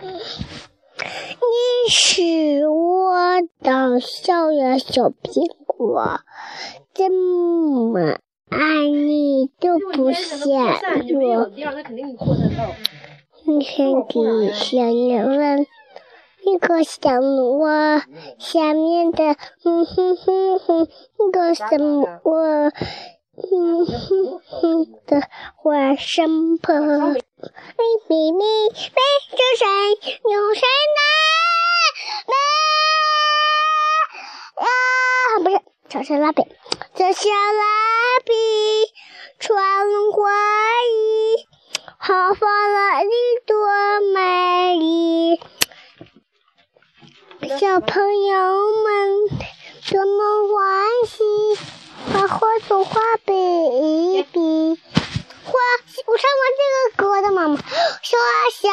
[0.00, 6.20] 你是我的小呀小苹果，
[6.94, 10.48] 怎么爱你都不嫌
[11.08, 11.50] 多。
[13.44, 15.66] 你看地下有人，
[16.44, 18.00] 一个像我
[18.38, 22.72] 下面的，嗯哼哼哼，一个什么我。
[23.40, 25.22] 嗯哼哼的
[25.54, 26.74] 花生婆，
[27.40, 27.46] 咪
[28.08, 29.00] 咪咪，飞
[29.30, 29.64] 着谁？
[30.28, 30.60] 有谁
[30.96, 31.00] 呢？
[34.56, 34.66] 啊，
[35.44, 36.42] 不是，这是蜡笔，
[36.96, 38.32] 这小蜡笔
[39.38, 39.56] 穿
[40.10, 40.32] 花
[40.82, 41.46] 衣，
[41.98, 43.12] 好发了你
[43.46, 45.40] 多美丽，
[47.56, 49.28] 小朋友们
[49.88, 50.58] 多么欢
[51.06, 51.22] 喜。
[52.10, 54.40] 把花做花比一比，
[55.44, 55.52] 花
[56.06, 58.18] 我唱过这个歌的说
[58.52, 58.68] 小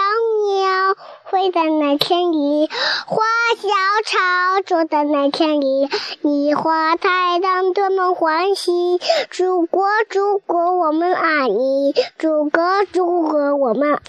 [0.48, 0.96] 鸟
[1.32, 2.68] 飞在那天里，
[3.08, 3.24] 花
[3.56, 3.68] 小
[4.06, 5.90] 草住在那天里，
[6.22, 9.00] 你花太阳多么欢喜。
[9.32, 14.00] 祖国祖国我们爱你，祖国祖国我们。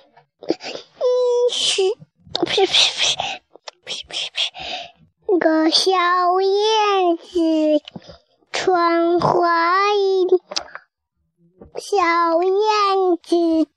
[0.48, 1.82] 你是
[2.40, 3.16] 不是不是不是
[3.84, 4.52] 不是不是不是
[5.28, 5.90] 那个小
[6.40, 7.82] 燕子。
[8.52, 10.26] 穿花衣，
[11.76, 13.68] 小燕子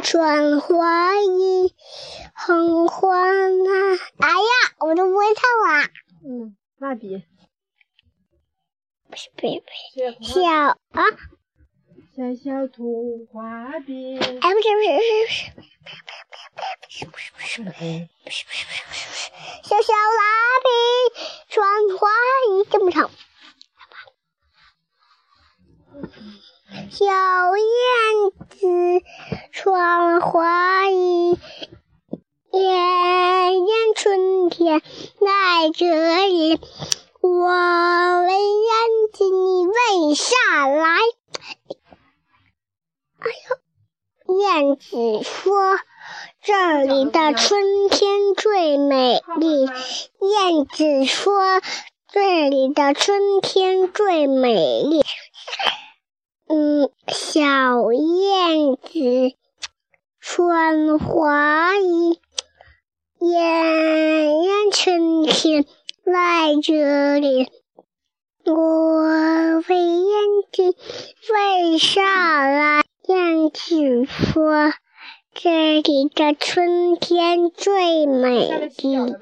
[0.00, 1.74] 穿花衣，
[2.34, 3.98] 很欢啊！
[4.18, 5.88] 哎呀，我都不会唱了。
[6.24, 7.24] 嗯，蜡笔。
[9.10, 11.04] 不是不是不是，小啊。
[12.16, 14.18] 小小图画笔。
[14.18, 15.30] 哎，不是不是不
[16.98, 19.30] 是不是不是不是不是不是不是不是不是不是
[19.62, 20.22] 小小蜡
[20.64, 20.68] 笔
[21.48, 21.56] 穿
[21.96, 22.08] 花
[22.50, 23.10] 衣，这么唱。
[26.90, 27.04] 小
[27.56, 28.56] 燕子
[29.70, 31.36] 穿花衣，
[32.50, 34.80] 年年春天
[35.20, 36.58] 来这里。
[37.20, 37.50] 我
[38.22, 38.72] 问燕
[39.12, 40.86] 子你为啥来？
[43.18, 43.28] 哎
[44.26, 45.78] 呦，燕子说
[46.40, 49.66] 这里的春天最美丽。
[49.66, 51.60] 燕子说
[52.10, 55.04] 这里的春天最美丽。
[56.46, 59.36] 嗯，小燕子
[60.30, 62.20] 穿花衣，
[63.18, 65.64] 年年春天
[66.04, 67.50] 来这里。
[68.44, 68.52] 我
[69.66, 70.18] 问燕
[70.52, 70.76] 子
[71.32, 72.84] 为啥来？
[73.08, 74.74] 燕子说
[75.32, 79.16] 这里的春天最美丽。